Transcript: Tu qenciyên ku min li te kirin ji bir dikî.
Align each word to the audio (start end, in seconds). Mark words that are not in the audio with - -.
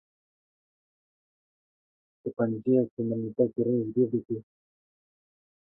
Tu 2.21 2.29
qenciyên 2.35 2.85
ku 2.91 2.99
min 3.07 3.19
li 3.23 3.29
te 3.35 3.43
kirin 3.53 3.81
ji 3.91 3.91
bir 3.95 4.07
dikî. 4.11 4.37